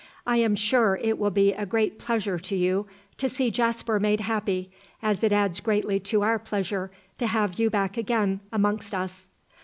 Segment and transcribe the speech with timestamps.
[0.25, 4.21] I am sure it will be a great pleasure to you to see Jasper made
[4.21, 4.71] happy,
[5.03, 6.89] as it adds greatly to our pleasure
[7.19, 9.27] to have you back again amongst us."